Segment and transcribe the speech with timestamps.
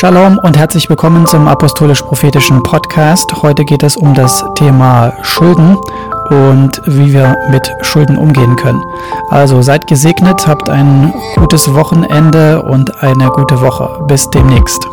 [0.00, 3.42] Shalom und herzlich willkommen zum Apostolisch-Prophetischen Podcast.
[3.42, 5.76] Heute geht es um das Thema Schulden
[6.30, 8.80] und wie wir mit Schulden umgehen können.
[9.28, 14.04] Also seid gesegnet, habt ein gutes Wochenende und eine gute Woche.
[14.06, 14.86] Bis demnächst.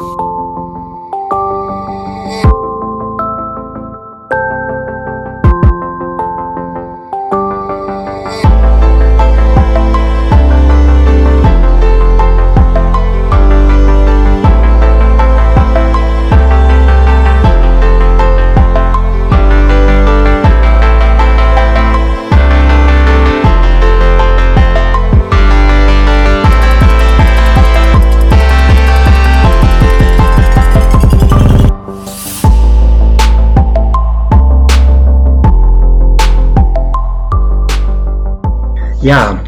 [39.06, 39.40] Ja,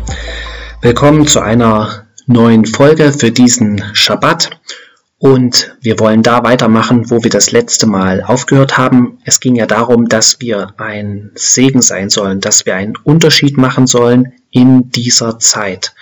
[0.84, 4.52] willkommen zu einer neuen Folge für diesen Schabbat.
[5.18, 9.18] Und wir wollen da weitermachen, wo wir das letzte Mal aufgehört haben.
[9.26, 13.88] Es ging ja darum, dass wir ein Segen sein sollen, dass wir einen Unterschied machen
[13.88, 15.96] sollen in dieser Zeit.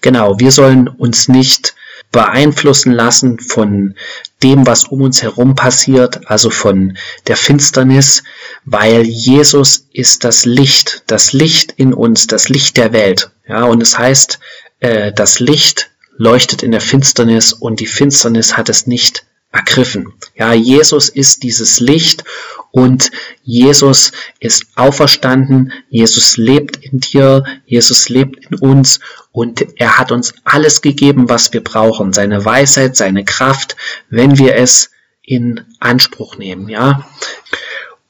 [0.00, 1.74] Genau, wir sollen uns nicht
[2.10, 3.94] beeinflussen lassen von
[4.42, 8.22] dem, was um uns herum passiert, also von der Finsternis,
[8.64, 13.30] weil Jesus ist das Licht, das Licht in uns, das Licht der Welt.
[13.46, 14.38] Ja, und es heißt,
[14.80, 20.12] äh, das Licht leuchtet in der Finsternis und die Finsternis hat es nicht ergriffen.
[20.36, 22.24] Ja, Jesus ist dieses Licht
[22.70, 23.10] und
[23.42, 29.00] Jesus ist auferstanden, Jesus lebt in dir, Jesus lebt in uns
[29.32, 33.76] und er hat uns alles gegeben, was wir brauchen, seine Weisheit, seine Kraft,
[34.10, 34.90] wenn wir es
[35.22, 37.08] in Anspruch nehmen, ja.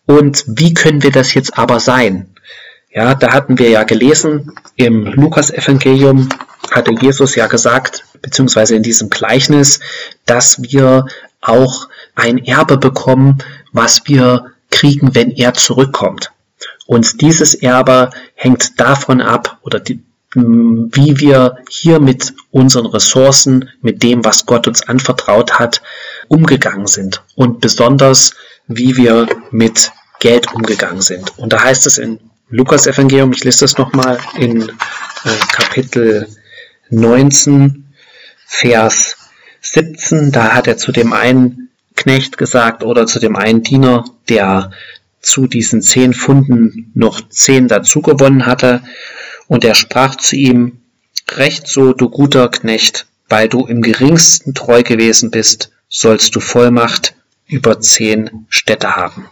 [0.07, 2.35] Und wie können wir das jetzt aber sein?
[2.91, 6.29] Ja, da hatten wir ja gelesen im Lukas-Evangelium
[6.71, 9.81] hatte Jesus ja gesagt, beziehungsweise in diesem Gleichnis,
[10.27, 11.07] dass wir
[11.49, 13.39] auch ein Erbe bekommen,
[13.73, 16.31] was wir kriegen, wenn er zurückkommt.
[16.87, 20.03] Und dieses Erbe hängt davon ab, oder die,
[20.35, 25.83] wie wir hier mit unseren Ressourcen, mit dem, was Gott uns anvertraut hat,
[26.29, 27.23] umgegangen sind.
[27.35, 28.35] Und besonders,
[28.67, 31.39] wie wir mit Geld umgegangen sind.
[31.39, 32.21] Und da heißt es in
[32.51, 34.73] Lukas Evangelium, ich lese das nochmal in äh,
[35.53, 36.27] Kapitel
[36.91, 37.93] 19,
[38.47, 39.18] Vers
[39.61, 44.71] 17, da hat er zu dem einen Knecht gesagt oder zu dem einen Diener, der
[45.21, 48.83] zu diesen zehn Pfunden noch zehn dazu gewonnen hatte,
[49.49, 50.81] und er sprach zu ihm,
[51.33, 57.15] Recht so, du guter Knecht, weil du im geringsten treu gewesen bist, sollst du Vollmacht
[57.47, 59.29] über zehn Städte haben.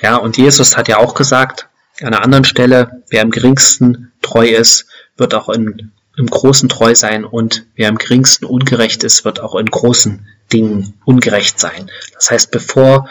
[0.00, 1.68] Ja, und Jesus hat ja auch gesagt,
[2.00, 6.94] an einer anderen Stelle, wer im geringsten treu ist, wird auch in im Großen treu
[6.94, 11.90] sein und wer im geringsten ungerecht ist, wird auch in großen Dingen ungerecht sein.
[12.14, 13.08] Das heißt, bevor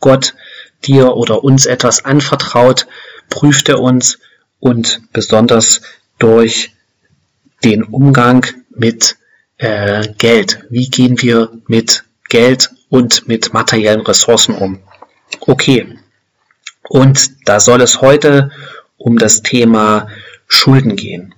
[0.00, 0.34] Gott
[0.84, 2.86] dir oder uns etwas anvertraut,
[3.30, 4.18] prüft er uns
[4.60, 5.80] und besonders
[6.18, 6.74] durch
[7.64, 9.16] den Umgang mit
[9.58, 10.64] äh, Geld.
[10.70, 14.80] Wie gehen wir mit Geld und mit materiellen Ressourcen um?
[15.40, 15.98] Okay.
[16.88, 18.50] Und da soll es heute
[18.96, 20.08] um das Thema
[20.46, 21.34] Schulden gehen.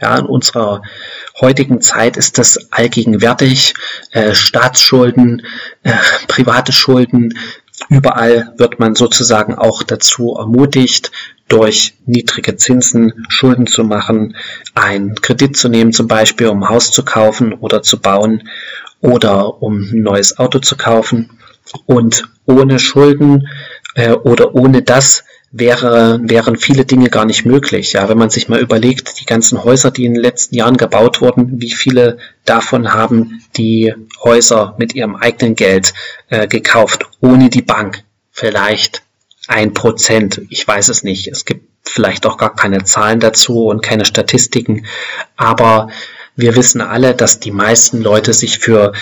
[0.00, 0.82] Ja, in unserer
[1.40, 3.74] heutigen Zeit ist das allgegenwärtig.
[4.12, 5.42] Äh, Staatsschulden,
[5.82, 5.92] äh,
[6.26, 7.38] private Schulden,
[7.88, 11.10] überall wird man sozusagen auch dazu ermutigt,
[11.48, 14.36] durch niedrige Zinsen Schulden zu machen,
[14.74, 18.48] einen Kredit zu nehmen, zum Beispiel um ein Haus zu kaufen oder zu bauen
[19.00, 21.30] oder um ein neues Auto zu kaufen.
[21.86, 23.48] Und ohne Schulden
[23.94, 27.92] äh, oder ohne das wäre, wären viele Dinge gar nicht möglich.
[27.92, 31.20] Ja, wenn man sich mal überlegt, die ganzen Häuser, die in den letzten Jahren gebaut
[31.20, 35.92] wurden, wie viele davon haben die Häuser mit ihrem eigenen Geld
[36.28, 38.04] äh, gekauft, ohne die Bank?
[38.30, 39.02] Vielleicht
[39.48, 40.42] ein Prozent.
[40.50, 41.26] Ich weiß es nicht.
[41.26, 44.86] Es gibt vielleicht auch gar keine Zahlen dazu und keine Statistiken.
[45.36, 45.88] Aber
[46.36, 48.92] wir wissen alle, dass die meisten Leute sich für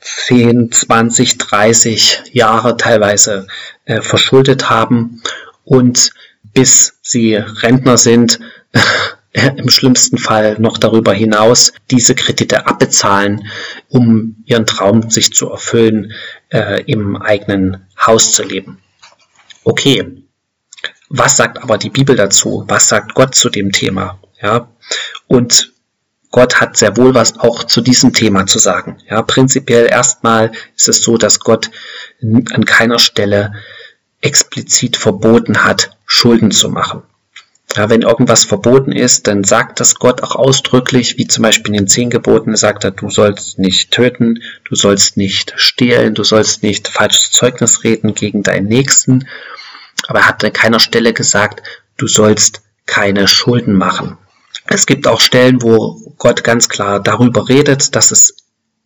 [0.00, 3.48] 10, 20, 30 Jahre teilweise
[3.86, 5.20] äh, verschuldet haben
[5.66, 6.12] und
[6.54, 8.40] bis sie Rentner sind,
[9.32, 13.48] im schlimmsten Fall noch darüber hinaus diese Kredite abbezahlen,
[13.88, 16.12] um ihren Traum sich zu erfüllen,
[16.48, 18.78] äh, im eigenen Haus zu leben.
[19.64, 20.22] Okay,
[21.10, 22.64] was sagt aber die Bibel dazu?
[22.68, 24.18] Was sagt Gott zu dem Thema?
[24.40, 24.70] Ja,
[25.26, 25.72] und
[26.30, 28.98] Gott hat sehr wohl was auch zu diesem Thema zu sagen.
[29.08, 31.70] Ja, prinzipiell erstmal ist es so, dass Gott
[32.22, 33.52] an keiner Stelle
[34.20, 37.02] explizit verboten hat, Schulden zu machen.
[37.74, 41.82] Ja, wenn irgendwas verboten ist, dann sagt das Gott auch ausdrücklich, wie zum Beispiel in
[41.82, 46.62] den zehn Geboten sagt er, du sollst nicht töten, du sollst nicht stehlen, du sollst
[46.62, 49.28] nicht falsches Zeugnis reden gegen deinen Nächsten.
[50.06, 51.62] Aber er hat an keiner Stelle gesagt,
[51.98, 54.16] du sollst keine Schulden machen.
[54.68, 58.36] Es gibt auch Stellen, wo Gott ganz klar darüber redet, dass es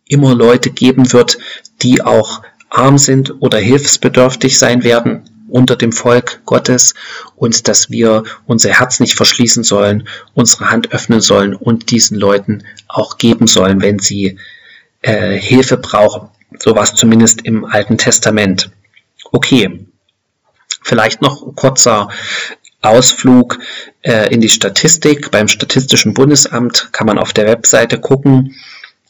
[0.05, 1.37] immer Leute geben wird,
[1.81, 2.41] die auch
[2.71, 6.93] arm sind oder hilfsbedürftig sein werden unter dem Volk Gottes
[7.35, 12.63] und dass wir unser Herz nicht verschließen sollen, unsere Hand öffnen sollen und diesen Leuten
[12.87, 14.39] auch geben sollen, wenn sie
[15.01, 16.29] äh, Hilfe brauchen.
[16.57, 18.71] So war es zumindest im Alten Testament.
[19.31, 19.85] Okay,
[20.81, 22.09] vielleicht noch ein kurzer
[22.81, 23.59] Ausflug
[24.01, 25.31] äh, in die Statistik.
[25.31, 28.55] Beim Statistischen Bundesamt kann man auf der Webseite gucken,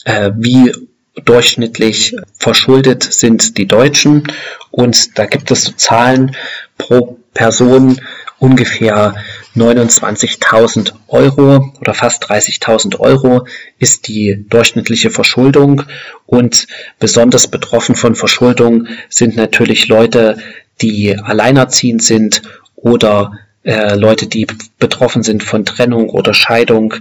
[0.05, 0.73] äh, wie
[1.15, 4.23] durchschnittlich verschuldet sind die Deutschen.
[4.69, 6.35] Und da gibt es Zahlen
[6.77, 8.01] pro Person
[8.39, 9.15] ungefähr
[9.55, 13.45] 29.000 Euro oder fast 30.000 Euro
[13.77, 15.83] ist die durchschnittliche Verschuldung.
[16.25, 16.67] Und
[16.99, 20.37] besonders betroffen von Verschuldung sind natürlich Leute,
[20.81, 22.41] die alleinerziehend sind
[22.75, 24.47] oder äh, Leute, die
[24.79, 26.95] betroffen sind von Trennung oder Scheidung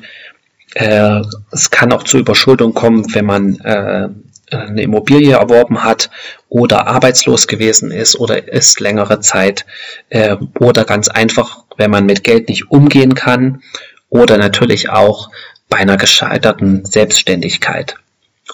[0.75, 4.09] äh, es kann auch zu Überschuldung kommen, wenn man äh,
[4.51, 6.11] eine Immobilie erworben hat
[6.49, 9.67] oder arbeitslos gewesen ist oder ist längere Zeit
[10.09, 13.63] äh, oder ganz einfach, wenn man mit Geld nicht umgehen kann
[14.09, 15.31] oder natürlich auch
[15.69, 17.97] bei einer gescheiterten Selbstständigkeit.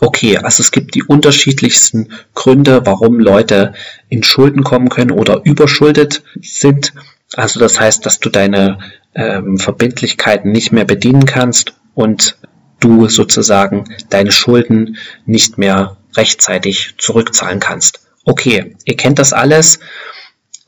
[0.00, 3.72] Okay, also es gibt die unterschiedlichsten Gründe, warum Leute
[4.10, 6.92] in Schulden kommen können oder überschuldet sind.
[7.34, 8.78] Also das heißt, dass du deine
[9.14, 12.36] ähm, Verbindlichkeiten nicht mehr bedienen kannst und
[12.78, 18.00] du sozusagen deine Schulden nicht mehr rechtzeitig zurückzahlen kannst.
[18.24, 19.80] Okay, ihr kennt das alles.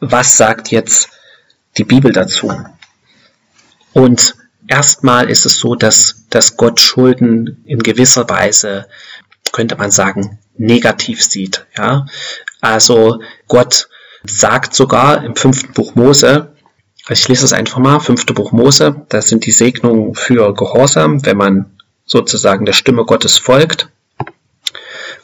[0.00, 1.10] Was sagt jetzt
[1.76, 2.50] die Bibel dazu?
[3.92, 4.36] Und
[4.66, 8.86] erstmal ist es so, dass, dass Gott Schulden in gewisser Weise,
[9.52, 11.66] könnte man sagen, negativ sieht.
[11.76, 12.06] Ja?
[12.62, 13.88] Also Gott
[14.24, 16.54] sagt sogar im fünften Buch Mose,
[17.10, 21.36] ich lese es einfach mal, fünfte Buch Mose, das sind die Segnungen für Gehorsam, wenn
[21.36, 21.66] man
[22.04, 23.88] sozusagen der Stimme Gottes folgt.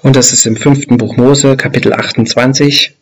[0.03, 2.95] Und das ist im fünften Buch Mose, Kapitel 28,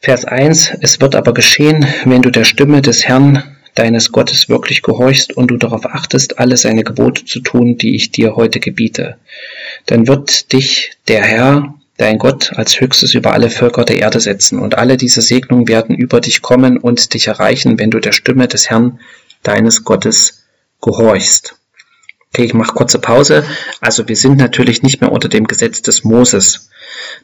[0.00, 0.72] Vers 1.
[0.80, 3.42] Es wird aber geschehen, wenn du der Stimme des Herrn
[3.74, 8.10] deines Gottes wirklich gehorchst und du darauf achtest, alle seine Gebote zu tun, die ich
[8.10, 9.16] dir heute gebiete.
[9.86, 14.58] Dann wird dich der Herr, dein Gott als höchstes über alle Völker der Erde setzen,
[14.58, 18.48] und alle diese Segnungen werden über dich kommen und dich erreichen, wenn du der Stimme
[18.48, 19.00] des Herrn
[19.42, 20.44] deines Gottes
[20.80, 21.56] gehorchst.
[22.32, 23.44] Okay, ich mache kurze Pause.
[23.80, 26.68] Also wir sind natürlich nicht mehr unter dem Gesetz des Moses.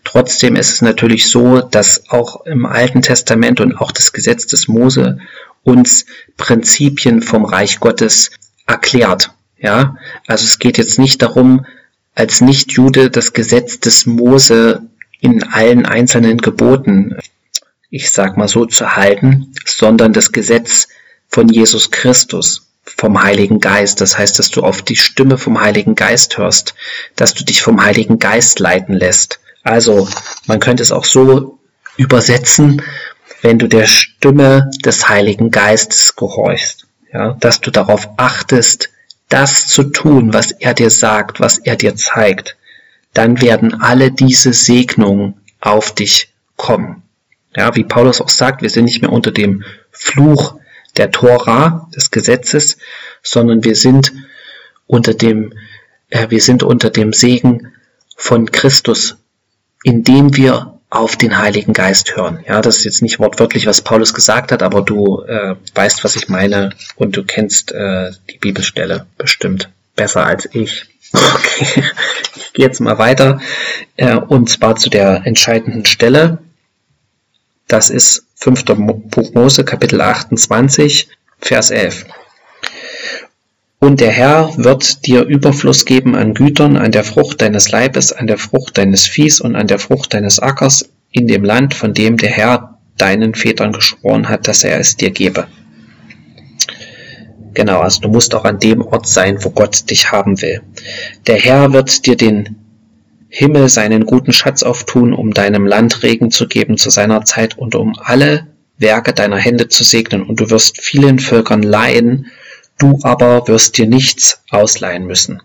[0.04, 4.69] Trotzdem ist es natürlich so, dass auch im Alten Testament und auch das Gesetz des
[4.69, 5.19] Mose
[5.64, 8.30] uns Prinzipien vom Reich Gottes
[8.66, 9.30] erklärt.
[9.58, 9.96] Ja,
[10.26, 11.66] also es geht jetzt nicht darum,
[12.14, 14.82] als Nichtjude das Gesetz des Mose
[15.20, 17.17] in allen einzelnen Geboten,
[17.91, 20.88] ich sag mal so, zu halten, sondern das Gesetz
[21.29, 24.00] von Jesus Christus, vom Heiligen Geist.
[24.00, 26.75] Das heißt, dass du auf die Stimme vom Heiligen Geist hörst,
[27.17, 29.41] dass du dich vom Heiligen Geist leiten lässt.
[29.62, 30.08] Also,
[30.47, 31.58] man könnte es auch so
[31.97, 32.82] übersetzen,
[33.43, 38.91] wenn du der Stimme des Heiligen Geistes gehorchst, ja, dass du darauf achtest,
[39.32, 42.56] das zu tun, was er dir sagt, was er dir zeigt,
[43.14, 47.03] dann werden alle diese Segnungen auf dich kommen.
[47.55, 50.56] Ja, wie Paulus auch sagt, wir sind nicht mehr unter dem Fluch
[50.96, 52.79] der Tora, des Gesetzes,
[53.22, 54.12] sondern wir sind
[54.86, 55.55] unter dem,
[56.10, 57.72] äh, wir sind unter dem Segen
[58.17, 59.17] von Christus,
[59.82, 62.44] indem wir auf den Heiligen Geist hören.
[62.46, 66.17] Ja, das ist jetzt nicht wortwörtlich, was Paulus gesagt hat, aber du äh, weißt, was
[66.17, 70.87] ich meine und du kennst äh, die Bibelstelle bestimmt besser als ich.
[71.15, 71.84] Okay,
[72.37, 73.39] ich gehe jetzt mal weiter
[73.96, 76.39] äh, und zwar zu der entscheidenden Stelle.
[77.69, 78.65] Das ist 5.
[78.65, 81.08] Buch Mose, Kapitel 28,
[81.39, 82.06] Vers 11.
[83.82, 88.29] Und der Herr wird dir Überfluss geben an Gütern, an der Frucht deines Leibes, an
[88.29, 92.17] der Frucht deines Viehs und an der Frucht deines Ackers in dem Land, von dem
[92.17, 95.48] der Herr deinen Vätern geschworen hat, dass er es dir gebe.
[97.55, 100.62] Genau, also du musst auch an dem Ort sein, wo Gott dich haben will.
[101.27, 102.55] Der Herr wird dir den
[103.31, 107.74] Himmel seinen guten Schatz auftun, um deinem Land Regen zu geben zu seiner Zeit und
[107.74, 108.46] um alle
[108.79, 112.31] Werke deiner Hände zu segnen, und du wirst vielen Völkern leihen,
[112.82, 115.43] du aber wirst dir nichts ausleihen müssen.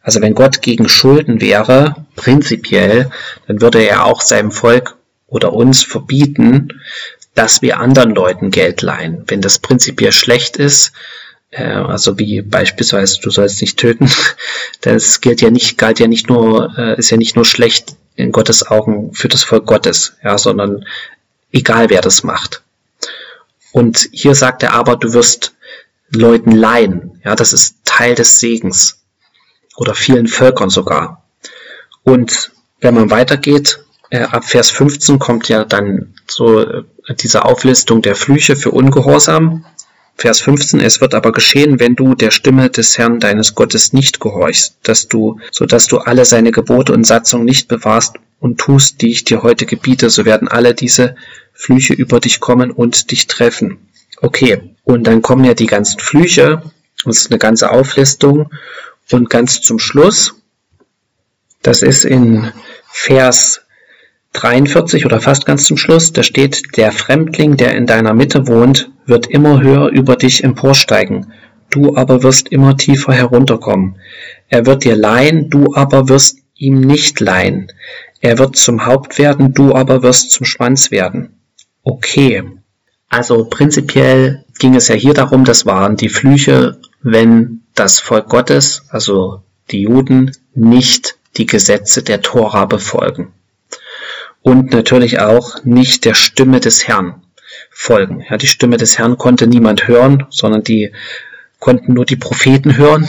[0.00, 3.10] Also wenn Gott gegen Schulden wäre, prinzipiell,
[3.46, 6.80] dann würde er auch seinem Volk oder uns verbieten,
[7.34, 9.24] dass wir anderen Leuten Geld leihen.
[9.26, 10.92] Wenn das prinzipiell schlecht ist,
[11.50, 14.08] äh, also wie beispielsweise du sollst nicht töten,
[14.80, 18.32] das gilt ja nicht, galt ja nicht nur, äh, ist ja nicht nur schlecht in
[18.32, 20.86] Gottes Augen für das Volk Gottes, ja, sondern
[21.52, 22.62] egal wer das macht.
[23.72, 25.54] Und hier sagt er aber, du wirst
[26.10, 29.02] Leuten leihen, ja, das ist Teil des Segens
[29.76, 31.24] oder vielen Völkern sogar.
[32.02, 36.84] Und wenn man weitergeht, äh, ab Vers 15 kommt ja dann so äh,
[37.20, 39.64] diese Auflistung der Flüche für Ungehorsam.
[40.16, 44.18] Vers 15, es wird aber geschehen, wenn du der Stimme des Herrn deines Gottes nicht
[44.18, 49.00] gehorchst, dass du, so dass du alle seine Gebote und Satzungen nicht bewahrst und tust,
[49.00, 51.14] die ich dir heute gebiete, so werden alle diese
[51.52, 53.87] Flüche über dich kommen und dich treffen.
[54.20, 56.62] Okay, und dann kommen ja die ganzen Flüche,
[57.04, 58.50] das ist eine ganze Auflistung
[59.12, 60.34] und ganz zum Schluss,
[61.62, 62.52] das ist in
[62.90, 63.62] Vers
[64.32, 68.90] 43 oder fast ganz zum Schluss, da steht, der Fremdling, der in deiner Mitte wohnt,
[69.06, 71.32] wird immer höher über dich emporsteigen,
[71.70, 73.98] du aber wirst immer tiefer herunterkommen.
[74.48, 77.70] Er wird dir leihen, du aber wirst ihm nicht leihen.
[78.20, 81.40] Er wird zum Haupt werden, du aber wirst zum Schwanz werden.
[81.82, 82.57] Okay.
[83.08, 88.82] Also prinzipiell ging es ja hier darum, das waren die Flüche, wenn das Volk Gottes,
[88.90, 93.32] also die Juden, nicht die Gesetze der Tora befolgen
[94.42, 97.22] und natürlich auch nicht der Stimme des Herrn
[97.70, 98.24] folgen.
[98.28, 100.92] Ja, die Stimme des Herrn konnte niemand hören, sondern die
[101.58, 103.08] konnten nur die Propheten hören.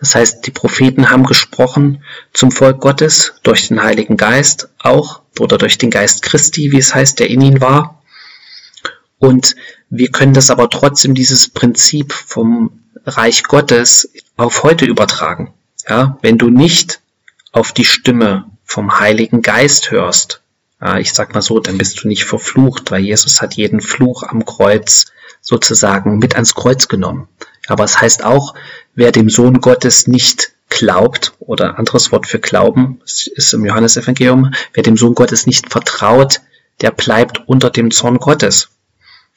[0.00, 5.58] Das heißt, die Propheten haben gesprochen zum Volk Gottes durch den Heiligen Geist auch oder
[5.58, 7.99] durch den Geist Christi, wie es heißt, der in ihnen war.
[9.20, 9.54] Und
[9.90, 15.54] wir können das aber trotzdem dieses Prinzip vom Reich Gottes auf heute übertragen.
[15.88, 17.00] Ja, wenn du nicht
[17.52, 20.40] auf die Stimme vom Heiligen Geist hörst,
[20.98, 24.46] ich sag mal so, dann bist du nicht verflucht, weil Jesus hat jeden Fluch am
[24.46, 25.06] Kreuz
[25.42, 27.28] sozusagen mit ans Kreuz genommen.
[27.66, 28.54] Aber es heißt auch,
[28.94, 34.82] wer dem Sohn Gottes nicht glaubt, oder anderes Wort für Glauben, ist im Johannesevangelium, wer
[34.82, 36.40] dem Sohn Gottes nicht vertraut,
[36.80, 38.70] der bleibt unter dem Zorn Gottes.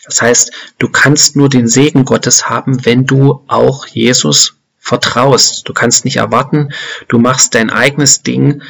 [0.06, 5.68] Das heißt, du kannst nur den Segen Gottes haben, wenn du auch Jesus vertraust.
[5.68, 6.74] Du kannst nicht erwarten,
[7.08, 8.62] du machst dein eigenes Ding,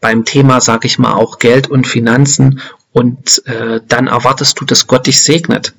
[0.00, 2.60] beim Thema, sage ich mal, auch Geld und Finanzen
[2.92, 5.74] und äh, dann erwartest du, dass Gott dich segnet.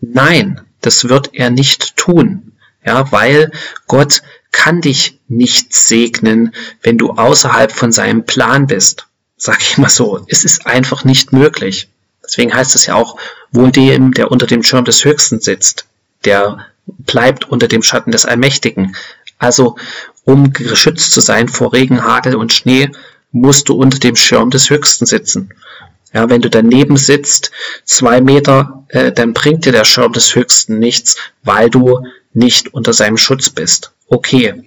[0.00, 2.52] Nein, das wird er nicht tun.
[2.84, 3.50] Ja, weil
[3.86, 9.06] Gott kann dich nicht segnen, wenn du außerhalb von seinem Plan bist.
[9.36, 10.24] Sag ich mal so.
[10.28, 11.88] Es ist einfach nicht möglich.
[12.30, 13.16] Deswegen heißt es ja auch,
[13.50, 15.86] wohl dem, der unter dem Schirm des Höchsten sitzt,
[16.24, 18.94] der bleibt unter dem Schatten des Allmächtigen.
[19.38, 19.76] Also,
[20.24, 22.90] um geschützt zu sein vor Regen, Hagel und Schnee,
[23.32, 25.54] musst du unter dem Schirm des Höchsten sitzen.
[26.12, 27.50] Ja, wenn du daneben sitzt,
[27.84, 32.92] zwei Meter, äh, dann bringt dir der Schirm des Höchsten nichts, weil du nicht unter
[32.92, 33.92] seinem Schutz bist.
[34.08, 34.64] Okay.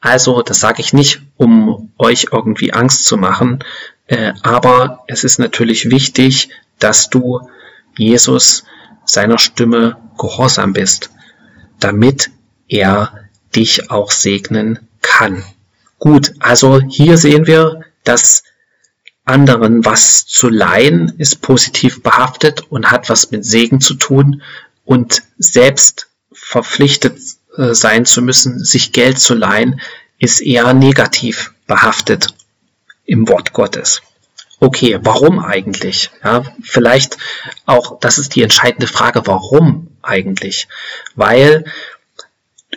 [0.00, 3.64] Also, das sage ich nicht, um euch irgendwie Angst zu machen,
[4.06, 7.48] äh, aber es ist natürlich wichtig, dass du
[7.96, 8.64] Jesus
[9.04, 11.10] seiner Stimme gehorsam bist,
[11.80, 12.30] damit
[12.68, 15.44] er dich auch segnen kann.
[15.98, 18.44] Gut, also hier sehen wir, dass
[19.24, 24.42] anderen was zu leihen ist positiv behaftet und hat was mit Segen zu tun
[24.84, 27.18] und selbst verpflichtet
[27.56, 29.80] äh, sein zu müssen, sich Geld zu leihen,
[30.18, 32.34] ist eher negativ behaftet
[33.04, 34.02] im Wort Gottes.
[34.64, 36.10] Okay, warum eigentlich?
[36.24, 37.18] Ja, vielleicht
[37.66, 40.68] auch, das ist die entscheidende Frage, warum eigentlich?
[41.14, 41.66] Weil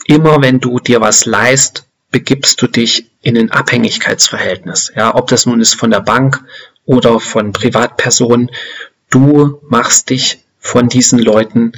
[0.03, 4.91] immer wenn du dir was leist, begibst du dich in ein Abhängigkeitsverhältnis.
[4.97, 6.43] Ja, ob das nun ist von der Bank
[6.83, 8.51] oder von Privatpersonen,
[9.09, 11.71] du machst dich von diesen Leuten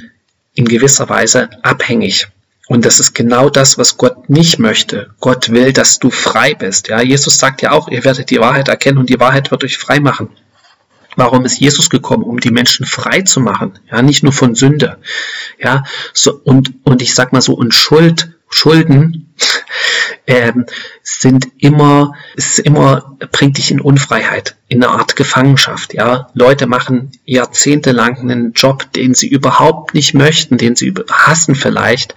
[0.54, 2.26] in gewisser Weise abhängig.
[2.70, 5.10] Und das ist genau das, was Gott nicht möchte.
[5.18, 6.86] Gott will, dass du frei bist.
[6.86, 9.76] Ja, Jesus sagt ja auch, ihr werdet die Wahrheit erkennen und die Wahrheit wird euch
[9.76, 10.28] frei machen.
[11.16, 12.22] Warum ist Jesus gekommen?
[12.22, 13.80] Um die Menschen frei zu machen.
[13.90, 14.98] Ja, nicht nur von Sünde.
[15.58, 15.82] Ja,
[16.14, 19.34] so, und, und ich sag mal so, und Schuld, Schulden,
[20.28, 20.64] ähm,
[21.02, 25.92] sind immer, ist immer, bringt dich in Unfreiheit, in eine Art Gefangenschaft.
[25.92, 32.14] Ja, Leute machen jahrzehntelang einen Job, den sie überhaupt nicht möchten, den sie hassen vielleicht,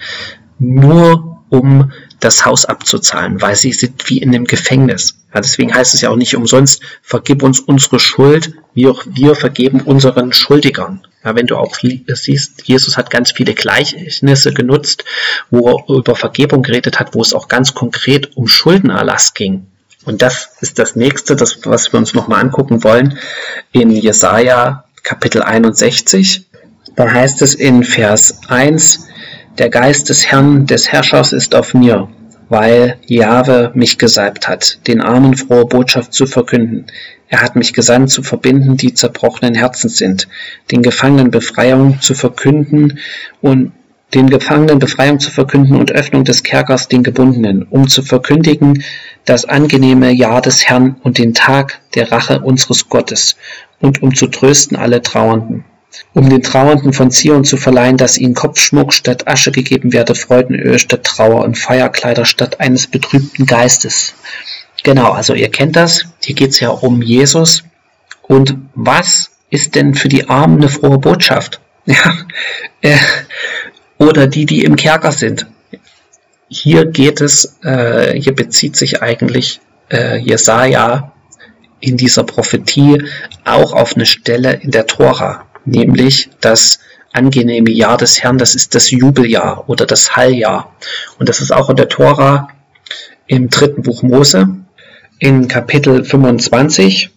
[0.64, 5.20] nur um das Haus abzuzahlen, weil sie sind wie in einem Gefängnis.
[5.34, 9.82] Ja, deswegen heißt es ja auch nicht umsonst, vergib uns unsere Schuld, wir, wir vergeben
[9.82, 11.06] unseren Schuldigern.
[11.24, 11.76] Ja, wenn du auch
[12.08, 15.06] siehst, Jesus hat ganz viele Gleichnisse genutzt,
[15.52, 19.68] wo er über Vergebung geredet hat, wo es auch ganz konkret um Schuldenerlass ging.
[20.06, 23.20] Und das ist das nächste, das, was wir uns nochmal angucken wollen,
[23.72, 26.46] in Jesaja Kapitel 61.
[26.96, 29.08] Da heißt es in Vers 1,
[29.58, 32.10] der Geist des Herrn, des Herrschers ist auf mir,
[32.50, 36.86] weil Jahwe mich gesalbt hat, den Armen frohe Botschaft zu verkünden.
[37.28, 40.28] Er hat mich gesandt, zu verbinden, die zerbrochenen Herzens sind,
[40.72, 43.00] den Gefangenen Befreiung zu verkünden
[43.42, 43.72] und
[44.14, 48.84] den Gefangenen Befreiung zu verkünden und Öffnung des Kerkers den Gebundenen, um zu verkündigen
[49.26, 53.38] das angenehme Jahr des Herrn und den Tag der Rache unseres Gottes
[53.80, 55.66] und um zu trösten alle Trauernden
[56.14, 60.80] um den Trauernden von Zion zu verleihen, dass ihnen Kopfschmuck statt Asche gegeben werde, Freudenöl
[60.80, 64.14] statt Trauer und Feierkleider statt eines betrübten Geistes.
[64.84, 66.06] Genau, also ihr kennt das.
[66.22, 67.64] Hier geht es ja um Jesus.
[68.22, 71.60] Und was ist denn für die Armen eine frohe Botschaft?
[71.86, 72.16] Ja,
[72.80, 72.96] äh,
[73.98, 75.48] oder die, die im Kerker sind.
[76.48, 79.60] Hier geht es, äh, hier bezieht sich eigentlich
[79.92, 81.12] äh, Jesaja
[81.82, 83.04] in dieser Prophetie
[83.44, 86.80] auch auf eine Stelle in der Tora nämlich das
[87.12, 90.76] angenehme Jahr des Herrn, das ist das Jubeljahr oder das Halljahr.
[91.20, 92.50] Und das ist auch in der Tora
[93.28, 94.64] im dritten Buch Mose
[95.20, 97.12] in Kapitel 25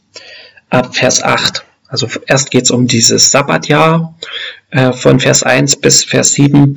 [0.70, 1.64] ab Vers 8.
[1.88, 4.14] Also erst geht es um dieses Sabbatjahr
[4.70, 6.76] äh, von Vers 1 bis Vers 7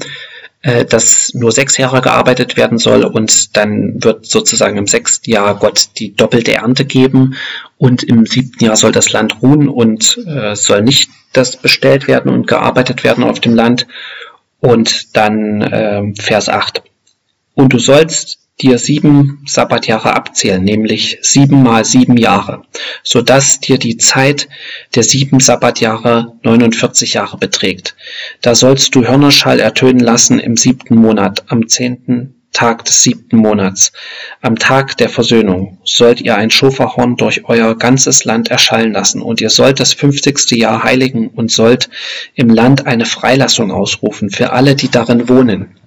[0.61, 5.55] äh, dass nur sechs Jahre gearbeitet werden soll und dann wird sozusagen im sechsten Jahr
[5.55, 7.35] Gott die doppelte Ernte geben
[7.77, 12.31] und im siebten Jahr soll das Land ruhen und äh, soll nicht das bestellt werden
[12.31, 13.87] und gearbeitet werden auf dem Land.
[14.59, 16.83] Und dann äh, Vers 8.
[17.53, 22.63] Und du sollst dir sieben Sabbatjahre abzählen, nämlich sieben mal sieben Jahre,
[23.03, 24.49] so dass dir die Zeit
[24.95, 27.95] der sieben Sabbatjahre 49 Jahre beträgt.
[28.41, 33.91] Da sollst du Hörnerschall ertönen lassen im siebten Monat, am zehnten Tag des siebten Monats.
[34.41, 39.39] Am Tag der Versöhnung sollt ihr ein Schofahorn durch euer ganzes Land erschallen lassen, und
[39.39, 41.89] ihr sollt das fünfzigste Jahr heiligen und sollt
[42.35, 45.77] im Land eine Freilassung ausrufen für alle, die darin wohnen.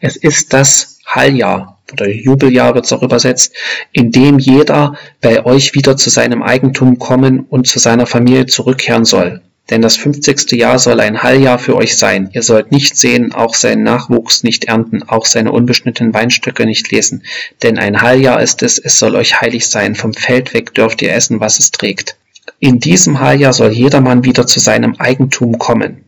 [0.00, 3.54] Es ist das Halljahr oder Jubeljahr wird es auch übersetzt,
[3.92, 9.04] in dem jeder bei euch wieder zu seinem Eigentum kommen und zu seiner Familie zurückkehren
[9.04, 9.40] soll.
[9.70, 12.30] Denn das fünfzigste Jahr soll ein Halljahr für euch sein.
[12.32, 17.22] Ihr sollt nicht sehen, auch seinen Nachwuchs nicht ernten, auch seine unbeschnittenen Weinstöcke nicht lesen.
[17.62, 19.94] Denn ein Halljahr ist es, es soll euch heilig sein.
[19.94, 22.16] Vom Feld weg dürft ihr essen, was es trägt.
[22.58, 26.04] In diesem Halljahr soll jedermann wieder zu seinem Eigentum kommen.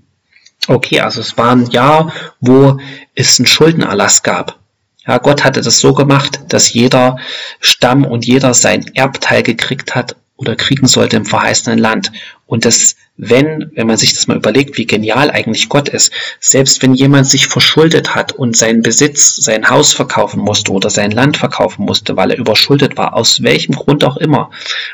[0.67, 2.79] Okay, also es war ein Jahr, wo
[3.15, 4.59] es einen Schuldenerlass gab.
[5.07, 7.17] Ja, Gott hatte das so gemacht, dass jeder
[7.61, 12.11] Stamm und jeder sein Erbteil gekriegt hat oder kriegen sollte im verheißenen Land.
[12.47, 16.83] Und das wenn, wenn man sich das mal überlegt, wie genial eigentlich Gott ist, selbst
[16.83, 21.37] wenn jemand sich verschuldet hat und seinen Besitz, sein Haus verkaufen musste oder sein Land
[21.37, 24.51] verkaufen musste, weil er überschuldet war, aus welchem Grund auch immer,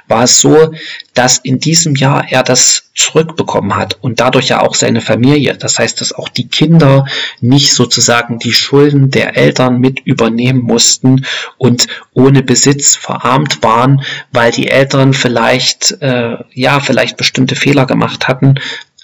[0.06, 0.72] war es so,
[1.14, 5.56] dass in diesem Jahr er das zurückbekommen hat und dadurch ja auch seine Familie.
[5.56, 7.06] Das heißt, dass auch die Kinder
[7.40, 11.24] nicht sozusagen die Schulden der Eltern mit übernehmen mussten
[11.56, 14.02] und ohne Besitz verarmt waren,
[14.33, 18.55] weil die Eltern vielleicht, äh, ja, vielleicht bestimmte Fehler gemacht gemacht hatten.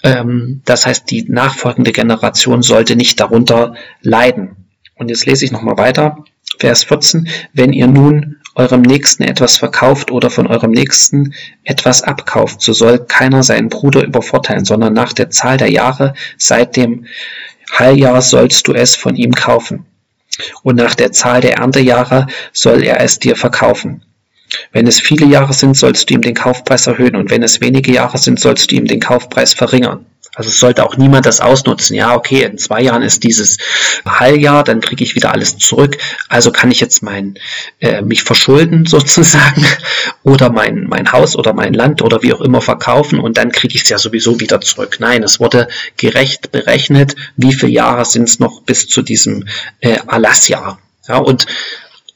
[0.03, 4.67] Ähm, das heißt, die nachfolgende Generation sollte nicht darunter leiden.
[4.95, 6.23] Und jetzt lese ich nochmal weiter.
[6.59, 7.27] Vers 14.
[7.53, 12.99] Wenn ihr nun eurem Nächsten etwas verkauft oder von eurem Nächsten etwas abkauft, so soll
[12.99, 17.05] keiner seinen Bruder übervorteilen, sondern nach der Zahl der Jahre seit dem
[17.77, 19.85] Heiljahr sollst du es von ihm kaufen.
[20.63, 24.03] Und nach der Zahl der Erntejahre soll er es dir verkaufen.
[24.71, 27.91] Wenn es viele Jahre sind, sollst du ihm den Kaufpreis erhöhen und wenn es wenige
[27.91, 30.05] Jahre sind, sollst du ihm den Kaufpreis verringern.
[30.37, 31.95] Also es sollte auch niemand das ausnutzen.
[31.95, 33.57] Ja, okay, in zwei Jahren ist dieses
[34.05, 35.97] Halljahr, dann kriege ich wieder alles zurück.
[36.29, 37.39] Also kann ich jetzt mein
[37.79, 39.65] äh, mich verschulden sozusagen
[40.21, 43.75] oder mein mein Haus oder mein Land oder wie auch immer verkaufen und dann kriege
[43.75, 44.97] ich es ja sowieso wieder zurück.
[44.99, 49.47] Nein, es wurde gerecht berechnet, wie viele Jahre sind es noch bis zu diesem
[49.79, 50.77] äh, Erlassjahr.
[51.07, 51.47] Ja, und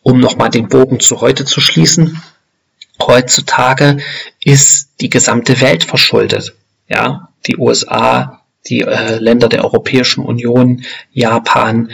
[0.04, 2.22] um nochmal den Bogen zu heute zu schließen,
[3.02, 3.98] heutzutage
[4.44, 6.54] ist die gesamte Welt verschuldet.
[6.88, 11.92] Ja, die USA, die äh, Länder der Europäischen Union, Japan,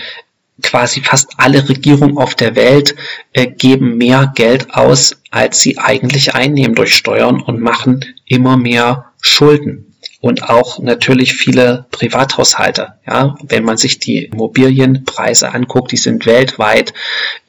[0.61, 2.95] quasi fast alle Regierungen auf der Welt
[3.33, 9.11] äh, geben mehr Geld aus, als sie eigentlich einnehmen durch Steuern und machen immer mehr
[9.21, 9.86] Schulden
[10.19, 12.95] und auch natürlich viele Privathaushalte.
[13.05, 16.93] Ja, wenn man sich die Immobilienpreise anguckt, die sind weltweit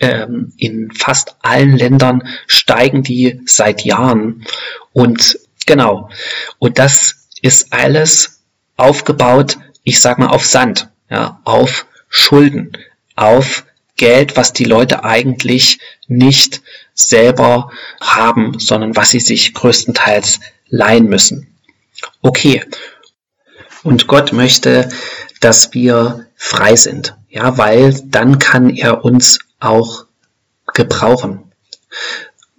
[0.01, 4.45] ähm, in fast allen Ländern steigen die seit Jahren
[4.93, 6.11] und genau
[6.59, 8.43] und das ist alles
[8.77, 12.73] aufgebaut, ich sag mal auf Sand, ja, auf Schulden,
[13.17, 13.65] auf
[13.97, 16.63] Geld, was die Leute eigentlich nicht
[16.95, 21.58] selber haben, sondern was sie sich größtenteils leihen müssen.
[22.23, 22.65] Okay.
[23.83, 24.89] Und Gott möchte,
[25.41, 27.17] dass wir frei sind.
[27.29, 30.07] Ja, weil dann kann er uns auch
[30.75, 31.53] gebrauchen.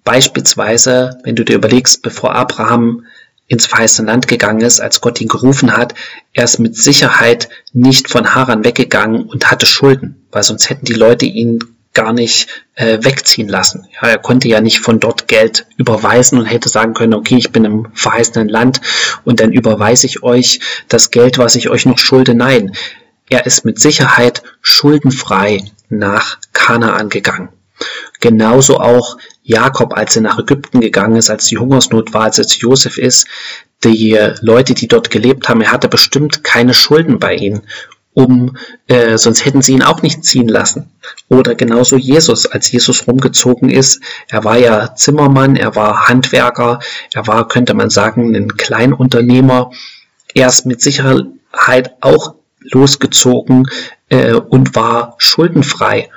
[0.03, 3.05] Beispielsweise, wenn du dir überlegst, bevor Abraham
[3.47, 5.95] ins verheißene Land gegangen ist, als Gott ihn gerufen hat,
[6.33, 10.93] er ist mit Sicherheit nicht von Haran weggegangen und hatte Schulden, weil sonst hätten die
[10.93, 11.59] Leute ihn
[11.93, 13.87] gar nicht äh, wegziehen lassen.
[14.01, 17.51] Ja, er konnte ja nicht von dort Geld überweisen und hätte sagen können, okay, ich
[17.51, 18.81] bin im verheißenen Land
[19.25, 22.35] und dann überweise ich euch das Geld, was ich euch noch schulde.
[22.35, 22.73] Nein,
[23.29, 27.49] er ist mit Sicherheit schuldenfrei nach Kanaan gegangen.
[28.19, 32.59] Genauso auch Jakob, als er nach Ägypten gegangen ist, als die Hungersnot war, als es
[32.59, 33.27] Josef ist,
[33.83, 37.61] die Leute, die dort gelebt haben, er hatte bestimmt keine Schulden bei ihnen,
[38.19, 40.91] um, äh, sonst hätten sie ihn auch nicht ziehen lassen.
[41.29, 46.79] Oder genauso Jesus, als Jesus rumgezogen ist, er war ja Zimmermann, er war Handwerker,
[47.13, 49.71] er war, könnte man sagen, ein Kleinunternehmer.
[50.33, 53.69] Er ist mit Sicherheit auch losgezogen
[54.09, 56.09] äh, und war schuldenfrei.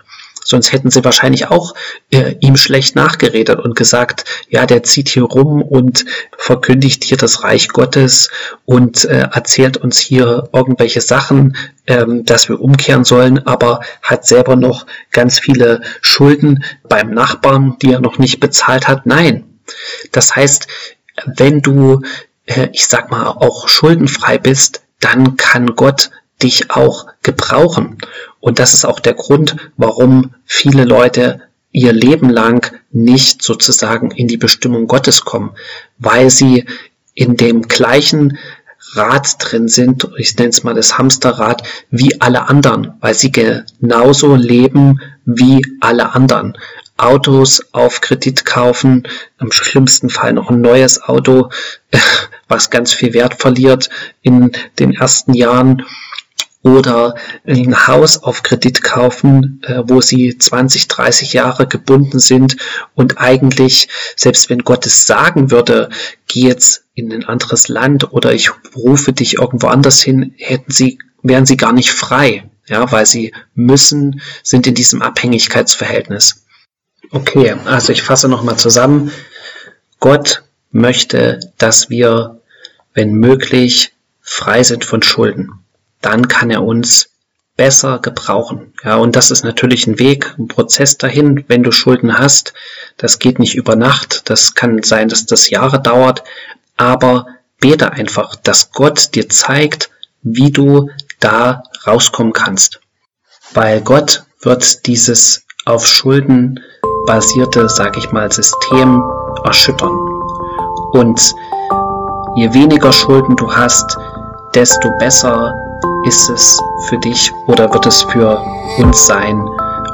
[0.44, 1.74] Sonst hätten sie wahrscheinlich auch
[2.10, 6.04] äh, ihm schlecht nachgeredet und gesagt, ja, der zieht hier rum und
[6.36, 8.30] verkündigt hier das Reich Gottes
[8.64, 14.56] und äh, erzählt uns hier irgendwelche Sachen, ähm, dass wir umkehren sollen, aber hat selber
[14.56, 19.06] noch ganz viele Schulden beim Nachbarn, die er noch nicht bezahlt hat.
[19.06, 19.44] Nein.
[20.10, 20.66] Das heißt,
[21.36, 22.02] wenn du,
[22.46, 26.10] äh, ich sag mal, auch schuldenfrei bist, dann kann Gott
[26.42, 27.98] dich auch gebrauchen.
[28.40, 34.28] Und das ist auch der Grund, warum viele Leute ihr Leben lang nicht sozusagen in
[34.28, 35.52] die Bestimmung Gottes kommen,
[35.98, 36.66] weil sie
[37.14, 38.38] in dem gleichen
[38.94, 44.34] Rad drin sind, ich nenne es mal das Hamsterrad, wie alle anderen, weil sie genauso
[44.34, 46.58] leben wie alle anderen.
[46.98, 49.04] Autos auf Kredit kaufen,
[49.40, 51.48] im schlimmsten Fall noch ein neues Auto,
[52.48, 53.88] was ganz viel Wert verliert
[54.20, 55.84] in den ersten Jahren
[56.62, 62.56] oder ein Haus auf Kredit kaufen, äh, wo sie 20, 30 Jahre gebunden sind
[62.94, 65.90] und eigentlich, selbst wenn Gott es sagen würde,
[66.28, 70.98] geh jetzt in ein anderes Land oder ich rufe dich irgendwo anders hin, hätten sie,
[71.22, 76.44] wären sie gar nicht frei, ja, weil sie müssen, sind in diesem Abhängigkeitsverhältnis.
[77.10, 79.10] Okay, also ich fasse nochmal zusammen.
[79.98, 82.40] Gott möchte, dass wir,
[82.94, 85.61] wenn möglich, frei sind von Schulden
[86.02, 87.08] dann kann er uns
[87.56, 88.72] besser gebrauchen.
[88.82, 92.54] Ja, und das ist natürlich ein Weg, ein Prozess dahin, wenn du Schulden hast.
[92.96, 94.28] Das geht nicht über Nacht.
[94.30, 96.24] Das kann sein, dass das Jahre dauert.
[96.76, 97.26] Aber
[97.60, 99.90] bete einfach, dass Gott dir zeigt,
[100.22, 102.80] wie du da rauskommen kannst.
[103.54, 106.60] Weil Gott wird dieses auf Schulden
[107.06, 109.02] basierte, sag ich mal, System
[109.44, 109.96] erschüttern.
[110.92, 111.32] Und
[112.36, 113.96] je weniger Schulden du hast,
[114.54, 115.61] desto besser
[116.04, 118.40] ist es für dich oder wird es für
[118.78, 119.40] uns sein?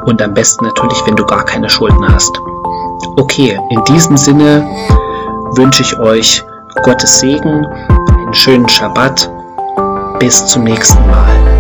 [0.07, 2.41] Und am besten natürlich, wenn du gar keine Schulden hast.
[3.17, 4.67] Okay, in diesem Sinne
[5.53, 6.43] wünsche ich euch
[6.83, 9.31] Gottes Segen, einen schönen Schabbat.
[10.19, 11.58] Bis zum nächsten Mal.